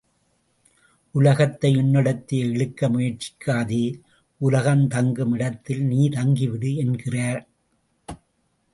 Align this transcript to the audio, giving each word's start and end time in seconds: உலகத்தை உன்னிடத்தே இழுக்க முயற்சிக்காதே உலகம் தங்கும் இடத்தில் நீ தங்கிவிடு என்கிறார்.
உலகத்தை 1.15 1.71
உன்னிடத்தே 1.75 2.39
இழுக்க 2.47 2.89
முயற்சிக்காதே 2.89 3.83
உலகம் 4.41 4.87
தங்கும் 4.87 5.33
இடத்தில் 5.33 5.83
நீ 5.83 6.09
தங்கிவிடு 6.09 6.75
என்கிறார். 6.75 7.41